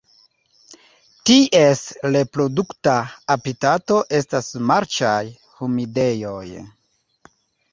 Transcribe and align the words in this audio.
Ties 1.29 1.83
reprodukta 2.15 2.95
habitato 3.35 3.99
estas 4.21 4.49
marĉaj 4.71 5.21
humidejoj. 5.61 6.45